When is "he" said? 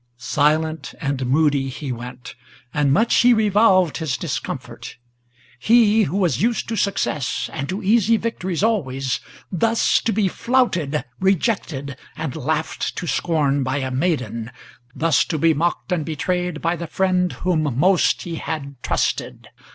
1.69-1.91, 3.17-3.35, 5.59-6.05, 18.23-18.37